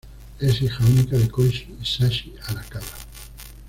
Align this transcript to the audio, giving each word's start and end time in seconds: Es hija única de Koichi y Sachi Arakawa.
Es 0.39 0.59
hija 0.63 0.83
única 0.83 1.15
de 1.15 1.29
Koichi 1.29 1.75
y 1.79 1.85
Sachi 1.85 2.33
Arakawa. 2.47 2.87